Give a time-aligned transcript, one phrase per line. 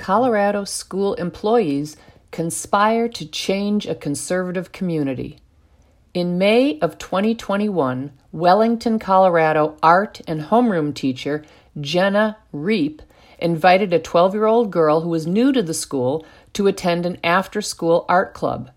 [0.00, 1.94] Colorado school employees
[2.30, 5.36] conspire to change a conservative community.
[6.14, 11.44] In May of 2021, Wellington, Colorado art and homeroom teacher
[11.78, 13.02] Jenna Reep
[13.38, 16.24] invited a 12 year old girl who was new to the school
[16.54, 18.70] to attend an after school art club.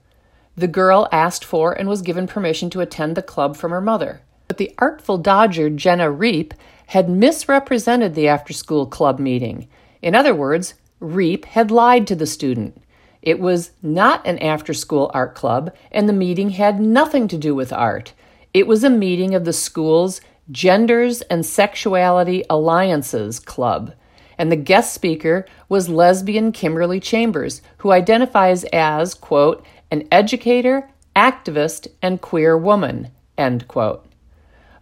[0.58, 4.24] The girl asked for and was given permission to attend the club from her mother.
[4.50, 6.54] But the artful dodger Jenna Reep
[6.88, 9.70] had misrepresented the after school club meeting.
[10.02, 10.74] In other words,
[11.04, 12.82] Reep had lied to the student.
[13.22, 17.54] It was not an after school art club, and the meeting had nothing to do
[17.54, 18.14] with art.
[18.54, 23.94] It was a meeting of the school's Genders and Sexuality Alliances Club,
[24.38, 31.88] and the guest speaker was lesbian Kimberly Chambers, who identifies as, quote, an educator, activist,
[32.02, 34.06] and queer woman, end quote.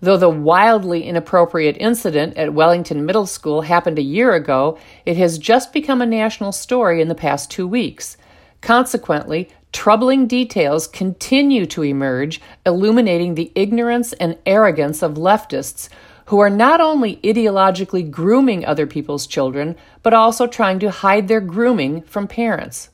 [0.02, 5.38] Though the wildly inappropriate incident at Wellington Middle School happened a year ago, it has
[5.38, 8.18] just become a national story in the past two weeks.
[8.62, 15.88] Consequently, troubling details continue to emerge, illuminating the ignorance and arrogance of leftists
[16.26, 21.42] who are not only ideologically grooming other people's children, but also trying to hide their
[21.42, 22.90] grooming from parents.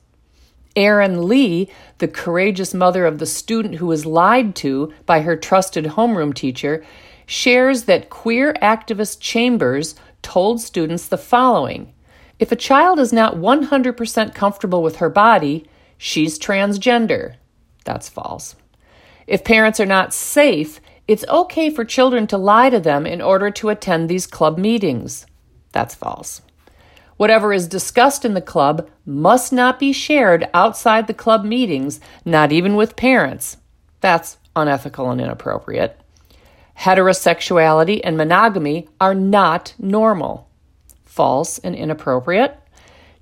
[0.76, 5.84] Erin Lee, the courageous mother of the student who was lied to by her trusted
[5.84, 6.84] homeroom teacher,
[7.26, 11.92] shares that queer activist Chambers told students the following
[12.38, 17.34] If a child is not 100% comfortable with her body, she's transgender.
[17.84, 18.56] That's false.
[19.26, 23.50] If parents are not safe, it's okay for children to lie to them in order
[23.50, 25.26] to attend these club meetings.
[25.72, 26.42] That's false.
[27.18, 32.52] Whatever is discussed in the club must not be shared outside the club meetings, not
[32.52, 33.56] even with parents.
[34.00, 36.00] That's unethical and inappropriate.
[36.78, 40.48] Heterosexuality and monogamy are not normal.
[41.02, 42.56] False and inappropriate.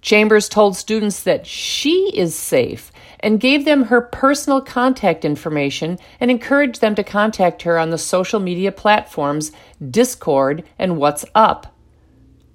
[0.03, 6.31] Chambers told students that she is safe and gave them her personal contact information and
[6.31, 9.53] encouraged them to contact her on the social media platforms
[9.91, 11.75] Discord and What's Up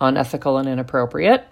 [0.01, 1.47] unethical and inappropriate.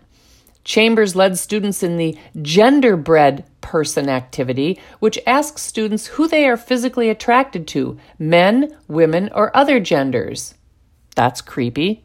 [0.65, 7.09] Chambers led students in the genderbread person activity, which asks students who they are physically
[7.09, 10.55] attracted to men, women, or other genders.
[11.15, 12.03] That's creepy.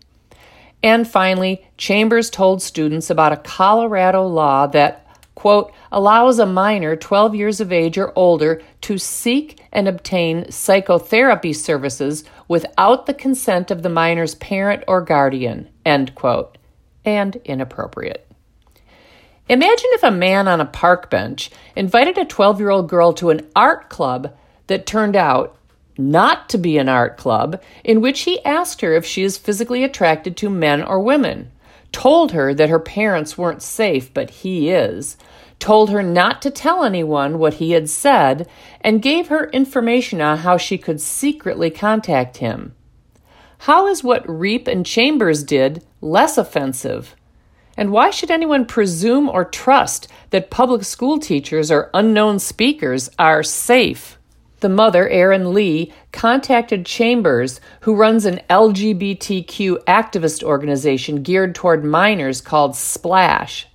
[0.82, 5.03] And finally, Chambers told students about a Colorado law that,
[5.44, 11.52] quote, allows a minor 12 years of age or older to seek and obtain psychotherapy
[11.52, 16.56] services without the consent of the minor's parent or guardian, end quote,
[17.04, 18.26] and inappropriate.
[19.46, 23.28] Imagine if a man on a park bench invited a 12 year old girl to
[23.28, 24.34] an art club
[24.68, 25.58] that turned out
[25.98, 29.84] not to be an art club, in which he asked her if she is physically
[29.84, 31.50] attracted to men or women,
[31.94, 35.16] told her that her parents weren't safe, but he is,
[35.60, 38.48] told her not to tell anyone what he had said,
[38.80, 42.74] and gave her information on how she could secretly contact him.
[43.58, 47.14] How is what Reep and Chambers did less offensive?
[47.76, 53.44] And why should anyone presume or trust that public school teachers or unknown speakers are
[53.44, 54.18] safe?
[54.64, 62.40] The mother, Erin Lee, contacted Chambers, who runs an LGBTQ activist organization geared toward minors
[62.40, 63.68] called Splash.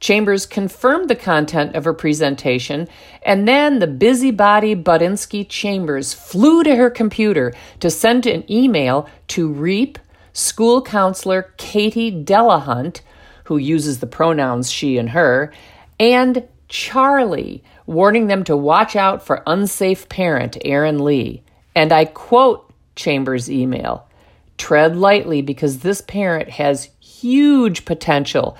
[0.00, 2.88] Chambers confirmed the content of her presentation,
[3.22, 9.50] and then the busybody Budinsky Chambers flew to her computer to send an email to
[9.50, 9.98] REAP
[10.34, 13.00] school counselor Katie Delahunt,
[13.44, 15.54] who uses the pronouns she and her,
[15.98, 21.42] and Charlie, warning them to watch out for unsafe parent Erin Lee.
[21.74, 24.08] And I quote Chambers' email
[24.56, 28.56] Tread lightly because this parent has huge potential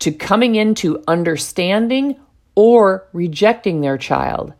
[0.00, 2.16] to coming into understanding
[2.54, 4.52] or rejecting their child?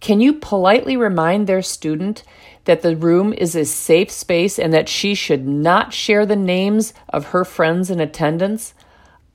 [0.00, 2.22] Can you politely remind their student
[2.66, 6.92] that the room is a safe space and that she should not share the names
[7.08, 8.74] of her friends in attendance?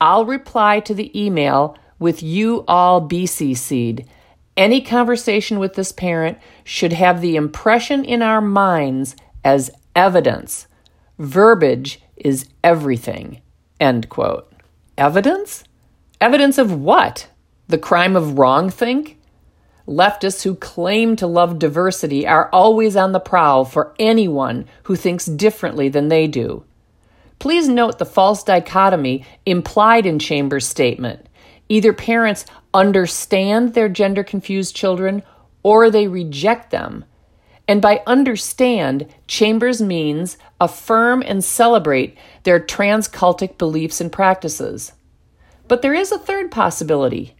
[0.00, 4.04] I'll reply to the email with you all BCC'd.
[4.56, 10.66] Any conversation with this parent should have the impression in our minds as evidence.
[11.18, 13.40] Verbiage is everything.
[13.80, 14.50] End quote.
[14.96, 15.64] Evidence?
[16.20, 17.28] Evidence of what?
[17.66, 19.16] The crime of wrongthink?
[19.86, 25.26] Leftists who claim to love diversity are always on the prowl for anyone who thinks
[25.26, 26.64] differently than they do.
[27.38, 31.28] Please note the false dichotomy implied in Chambers' statement.
[31.68, 35.22] Either parents understand their gender confused children
[35.62, 37.04] or they reject them.
[37.66, 44.92] And by understand, Chambers means affirm and celebrate their transcultic beliefs and practices.
[45.66, 47.34] But there is a third possibility.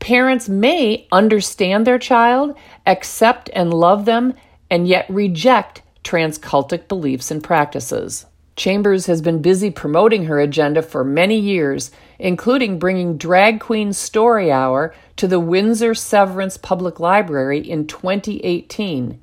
[0.00, 4.34] Parents may understand their child, accept and love them,
[4.70, 8.26] and yet reject transcultic beliefs and practices.
[8.58, 14.50] Chambers has been busy promoting her agenda for many years, including bringing Drag Queen Story
[14.50, 19.22] Hour to the Windsor Severance Public Library in 2018.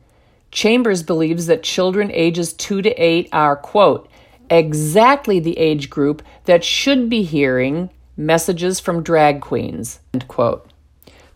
[0.51, 4.09] Chambers believes that children ages 2 to 8 are, quote,
[4.49, 10.71] exactly the age group that should be hearing messages from drag queens, end quote.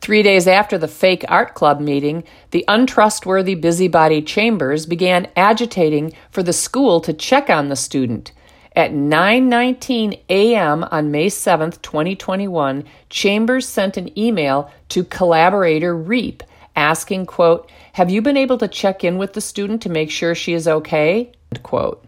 [0.01, 6.41] Three days after the fake art club meeting, the untrustworthy busybody Chambers began agitating for
[6.41, 8.31] the school to check on the student.
[8.75, 10.85] At 9:19 a.m.
[10.89, 16.43] on May 7, 2021, Chambers sent an email to collaborator Reap
[16.77, 20.33] asking, quote, "Have you been able to check in with the student to make sure
[20.33, 21.31] she is okay?"
[21.61, 22.05] Quote.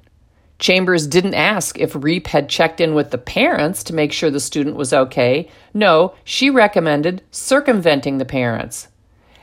[0.61, 4.39] Chambers didn't ask if Reap had checked in with the parents to make sure the
[4.39, 5.49] student was okay.
[5.73, 8.87] No, she recommended circumventing the parents.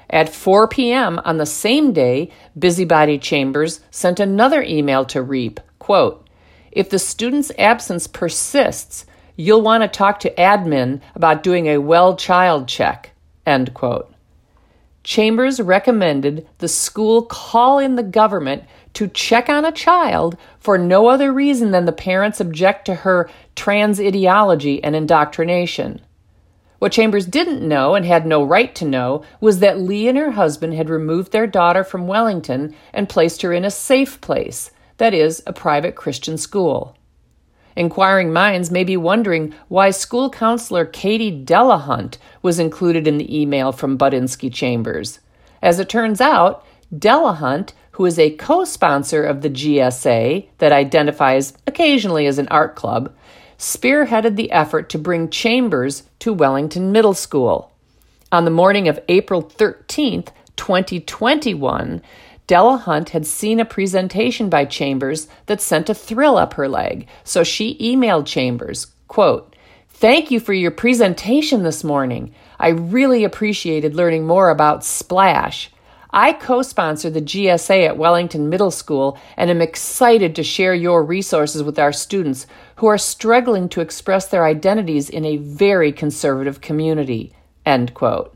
[0.09, 1.21] At 4 p.m.
[1.25, 5.59] on the same day, Busybody Chambers sent another email to Reap.
[5.81, 6.25] Quote,
[6.71, 9.05] if the student's absence persists,
[9.35, 13.11] you'll want to talk to admin about doing a well child check.
[13.45, 14.15] End quote.
[15.03, 18.65] Chambers recommended the school call in the government
[18.99, 23.31] to check on a child for no other reason than the parents object to her
[23.55, 26.01] trans ideology and indoctrination.
[26.81, 30.33] What Chambers didn't know and had no right to know was that Lee and her
[30.33, 35.15] husband had removed their daughter from Wellington and placed her in a safe place, that
[35.15, 36.97] is, a private Christian school.
[37.77, 43.71] Inquiring minds may be wondering why school counselor Katie Delahunt was included in the email
[43.71, 45.21] from Budinsky Chambers.
[45.63, 51.53] As it turns out, Delahunt, who is a co sponsor of the GSA that identifies
[51.67, 53.13] occasionally as an art club,
[53.59, 57.73] spearheaded the effort to bring Chambers to Wellington Middle School.
[58.31, 62.01] On the morning of April 13th, 2021,
[62.47, 67.43] Delahunt had seen a presentation by Chambers that sent a thrill up her leg, so
[67.43, 69.57] she emailed Chambers, quote,
[69.89, 72.33] Thank you for your presentation this morning.
[72.61, 75.73] I really appreciated learning more about Splash.
[76.11, 81.05] I co sponsor the GSA at Wellington Middle School and am excited to share your
[81.05, 82.47] resources with our students
[82.77, 87.35] who are struggling to express their identities in a very conservative community.
[87.67, 88.35] End quote.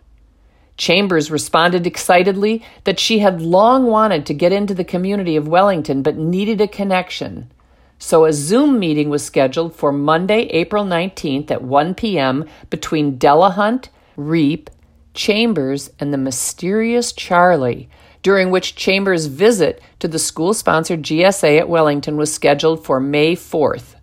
[0.77, 6.03] Chambers responded excitedly that she had long wanted to get into the community of Wellington
[6.03, 7.51] but needed a connection.
[7.99, 12.45] So a Zoom meeting was scheduled for Monday, April 19th at 1 p.m.
[12.69, 14.69] between Delahunt, Reap,
[15.15, 17.89] Chambers, and the mysterious Charlie,
[18.23, 23.35] during which Chambers' visit to the school sponsored GSA at Wellington was scheduled for May
[23.35, 23.95] 4th.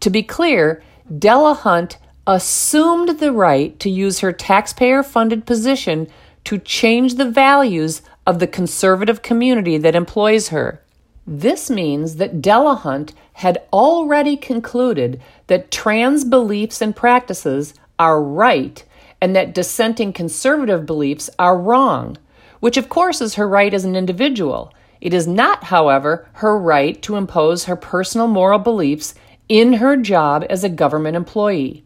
[0.00, 0.82] To be clear,
[1.12, 6.08] Delahunt assumed the right to use her taxpayer funded position
[6.44, 10.82] to change the values of the conservative community that employs her.
[11.26, 18.84] This means that Delahunt had already concluded that trans beliefs and practices are right
[19.20, 22.16] and that dissenting conservative beliefs are wrong,
[22.60, 24.72] which of course is her right as an individual.
[25.00, 29.14] It is not, however, her right to impose her personal moral beliefs
[29.48, 31.84] in her job as a government employee.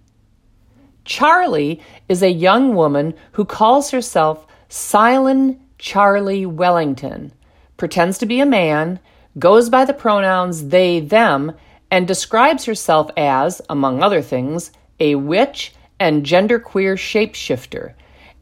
[1.05, 7.33] Charlie is a young woman who calls herself Silent Charlie Wellington,
[7.77, 9.01] pretends to be a man,
[9.39, 11.53] goes by the pronouns they, them,
[11.91, 17.93] and describes herself as, among other things, a witch and genderqueer shapeshifter,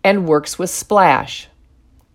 [0.02, 1.48] and works with Splash.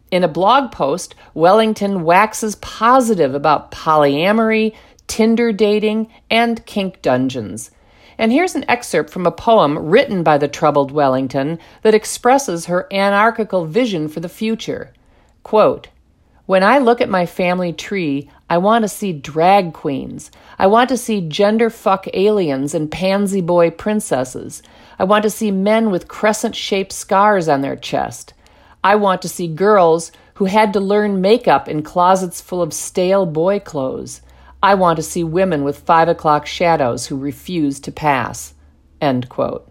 [0.10, 4.74] In a blog post, Wellington waxes positive about polyamory,
[5.06, 7.72] Tinder dating, and kink dungeons.
[8.18, 12.88] And here's an excerpt from a poem written by the troubled Wellington that expresses her
[12.92, 14.94] anarchical vision for the future.
[15.42, 15.90] Quote,
[16.46, 20.30] when I look at my family tree, I want to see drag queens.
[20.60, 24.62] I want to see gender fuck aliens and pansy boy princesses.
[25.00, 28.34] I want to see men with crescent shaped scars on their chest.
[28.84, 33.26] I want to see girls who had to learn makeup in closets full of stale
[33.26, 34.22] boy clothes.
[34.62, 38.54] I want to see women with five o'clock shadows who refuse to pass.
[39.02, 39.70] End quote.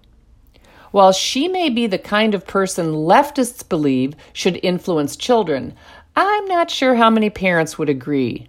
[0.91, 5.75] While she may be the kind of person leftists believe should influence children,
[6.15, 8.49] I'm not sure how many parents would agree.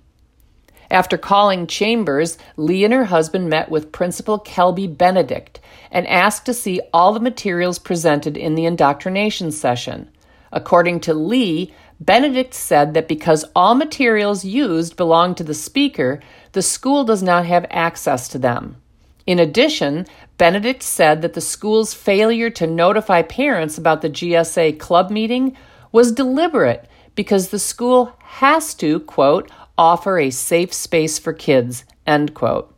[0.92, 5.60] After calling Chambers, Lee and her husband met with Principal Kelby Benedict
[5.92, 10.10] and asked to see all the materials presented in the indoctrination session.
[10.52, 16.20] According to Lee, Benedict said that because all materials used belong to the speaker,
[16.52, 18.78] the school does not have access to them.
[19.26, 20.06] In addition,
[20.38, 25.56] Benedict said that the school's failure to notify parents about the GSA club meeting
[25.92, 32.34] was deliberate because the school has to, quote, offer a safe space for kids, end
[32.34, 32.74] quote.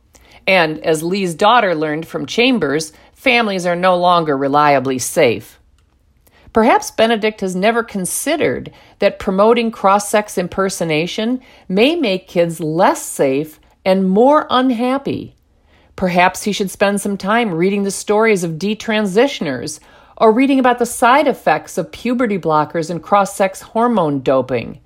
[0.48, 5.60] And as Lee's daughter learned from Chambers, families are no longer reliably safe.
[6.54, 13.60] Perhaps Benedict has never considered that promoting cross sex impersonation may make kids less safe
[13.84, 15.36] and more unhappy.
[15.96, 19.80] Perhaps he should spend some time reading the stories of detransitioners
[20.18, 24.80] or reading about the side effects of puberty blockers and cross sex hormone doping,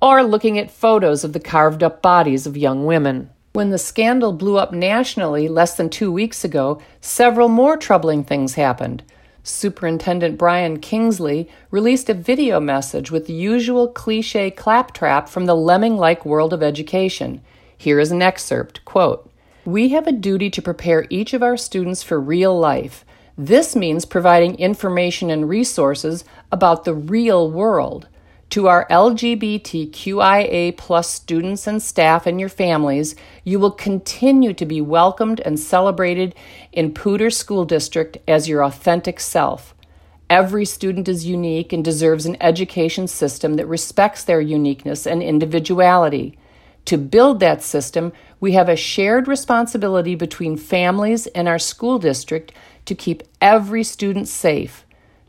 [0.00, 3.30] or looking at photos of the carved up bodies of young women.
[3.52, 8.54] When the scandal blew up nationally less than two weeks ago, several more troubling things
[8.54, 9.02] happened.
[9.42, 15.96] Superintendent Brian Kingsley released a video message with the usual cliche claptrap from the lemming
[15.96, 17.40] like world of education.
[17.78, 19.30] Here is an excerpt quote,
[19.64, 23.04] We have a duty to prepare each of our students for real life.
[23.38, 28.08] This means providing information and resources about the real world.
[28.50, 34.80] To our LGBTQIA plus students and staff and your families, you will continue to be
[34.80, 36.34] welcomed and celebrated
[36.72, 39.74] in Poudre School District as your authentic self.
[40.30, 46.38] Every student is unique and deserves an education system that respects their uniqueness and individuality.
[46.86, 52.52] To build that system, we have a shared responsibility between families and our school district
[52.86, 54.84] to keep every student safe.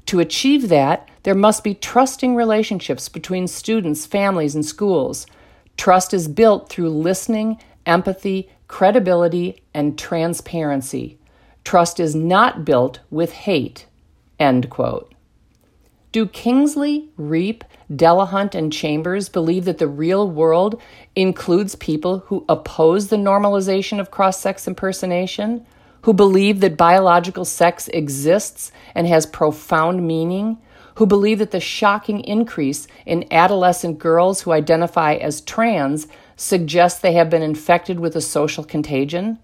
[0.08, 5.28] To achieve that, there must be trusting relationships between students, families, and schools.
[5.76, 11.18] Trust is built through listening, empathy, credibility, and transparency.
[11.66, 13.88] Trust is not built with hate.
[14.40, 15.14] End quote.
[16.14, 20.82] Do Kingsley, Reep, Delahunt, and Chambers believe that the real world
[21.14, 25.66] includes people who oppose the normalization of cross sex impersonation,
[26.04, 30.58] who believe that biological sex exists and has profound meaning,
[30.98, 37.14] who believe that the shocking increase in adolescent girls who identify as trans suggests they
[37.14, 39.38] have been infected with a social contagion?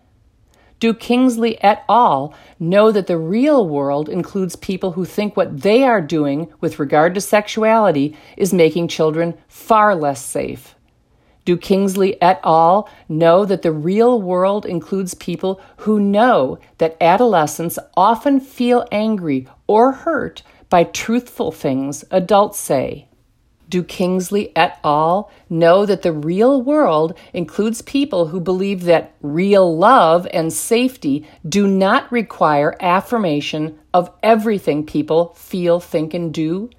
[0.79, 2.33] Do Kingsley et al.
[2.59, 7.13] know that the real world includes people who think what they are doing with regard
[7.13, 10.73] to sexuality is making children far less safe?
[11.45, 12.89] Do Kingsley et al.
[13.07, 19.91] know that the real world includes people who know that adolescents often feel angry or
[19.91, 20.41] hurt
[20.73, 23.07] by truthful things adults say.
[23.69, 25.29] Do Kingsley et al.
[25.47, 31.67] know that the real world includes people who believe that real love and safety do
[31.67, 36.71] not require affirmation of everything people feel, think, and do?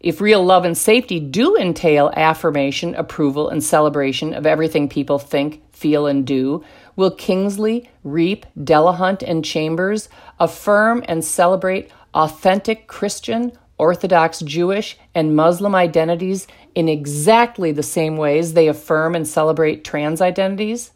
[0.00, 5.62] If real love and safety do entail affirmation, approval, and celebration of everything people think,
[5.72, 6.62] feel, and do,
[6.94, 15.74] will Kingsley, Reep, Delahunt, and Chambers affirm and celebrate authentic Christian, Orthodox Jewish, and Muslim
[15.74, 20.92] identities in exactly the same ways they affirm and celebrate trans identities?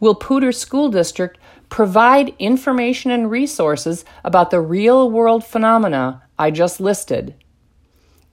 [0.00, 1.38] Will Poudre School District
[1.68, 7.34] provide information and resources about the real world phenomena I just listed?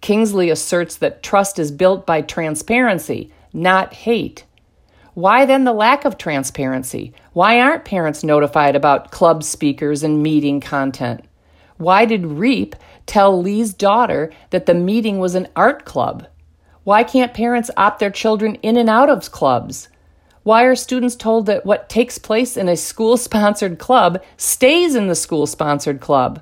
[0.02, 4.44] Kingsley asserts that trust is built by transparency, not hate.
[5.16, 7.14] Why then the lack of transparency?
[7.34, 11.26] Why aren't parents notified about club speakers and meeting content?
[11.78, 16.28] Why did Reep tell Lee's daughter that the meeting was an art club?
[16.84, 19.90] Why can't parents opt their children in and out of clubs?
[20.44, 25.08] Why are students told that what takes place in a school sponsored club stays in
[25.08, 26.42] the school sponsored club?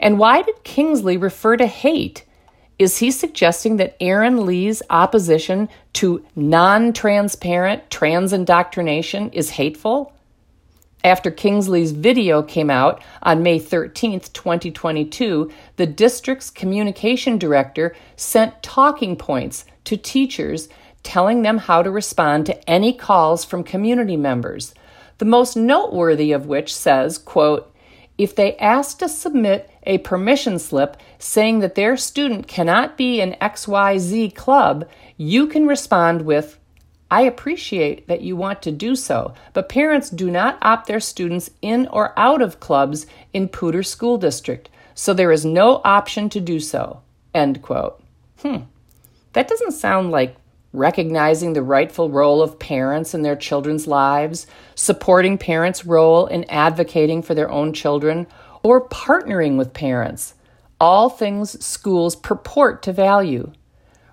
[0.00, 2.24] And why did Kingsley refer to hate?
[2.78, 10.15] Is he suggesting that Erin Lee's opposition to non transparent trans indoctrination is hateful?
[11.06, 19.14] After Kingsley's video came out on May 13, 2022, the district's communication director sent talking
[19.14, 20.68] points to teachers
[21.04, 24.74] telling them how to respond to any calls from community members.
[25.18, 27.72] The most noteworthy of which says, quote,
[28.18, 33.36] if they ask to submit a permission slip saying that their student cannot be in
[33.40, 36.58] XYZ club, you can respond with,
[37.10, 41.50] I appreciate that you want to do so, but parents do not opt their students
[41.62, 46.40] in or out of clubs in Poudre School District, so there is no option to
[46.40, 47.00] do so.
[47.32, 48.02] End quote.
[48.42, 48.62] Hmm.
[49.34, 50.36] That doesn't sound like
[50.72, 57.22] recognizing the rightful role of parents in their children's lives, supporting parents' role in advocating
[57.22, 58.26] for their own children,
[58.62, 60.34] or partnering with parents.
[60.80, 63.52] All things schools purport to value.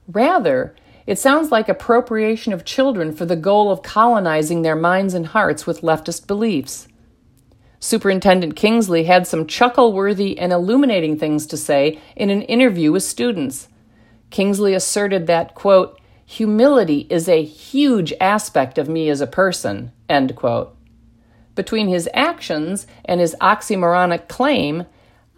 [0.07, 5.27] Rather, it sounds like appropriation of children for the goal of colonizing their minds and
[5.27, 6.87] hearts with leftist beliefs.
[7.79, 13.03] Superintendent Kingsley had some chuckle worthy and illuminating things to say in an interview with
[13.03, 13.67] students.
[14.29, 20.35] Kingsley asserted that, quote, humility is a huge aspect of me as a person, end
[20.35, 20.75] quote.
[21.55, 24.85] Between his actions and his oxymoronic claim,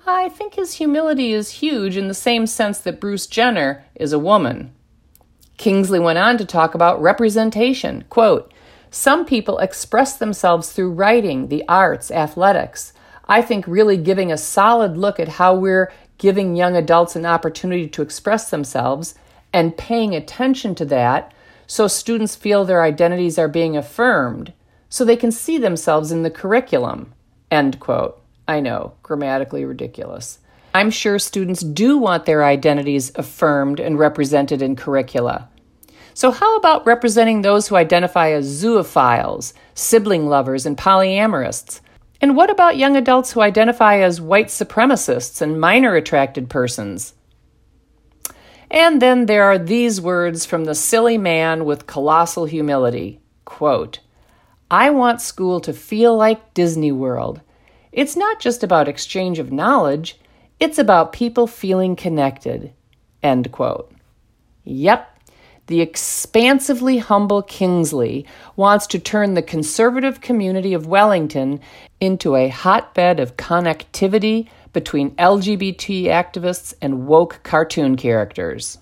[0.05, 4.19] I think his humility is huge in the same sense that Bruce Jenner is a
[4.19, 4.72] woman.
[5.57, 8.03] Kingsley went on to talk about representation.
[8.09, 8.51] Quote,
[8.91, 12.93] some people express themselves through writing, the arts, athletics.
[13.27, 17.88] I think really giving a solid look at how we're giving young adults an opportunity
[17.88, 19.15] to express themselves
[19.51, 21.33] and paying attention to that
[21.67, 24.53] so students feel their identities are being affirmed
[24.89, 27.13] so they can see themselves in the curriculum.
[27.51, 28.21] End quote.
[28.47, 30.39] I know, grammatically ridiculous.
[30.75, 35.48] I'm sure students do want their identities affirmed and represented in curricula.
[36.13, 41.79] So, how about representing those who identify as zoophiles, sibling lovers, and polyamorists?
[42.20, 47.13] And what about young adults who identify as white supremacists and minor attracted persons?
[48.70, 54.01] And then there are these words from the silly man with colossal humility quote,
[54.70, 57.39] I want school to feel like Disney World.
[57.94, 60.20] It's not just about exchange of knowledge,
[60.59, 62.74] it's about people feeling connected.
[63.21, 63.91] End quote.
[64.63, 65.15] Yep,
[65.67, 71.59] the expansively humble Kingsley wants to turn the conservative community of Wellington
[72.00, 78.77] into a hotbed of connectivity between LGBT activists and woke cartoon characters.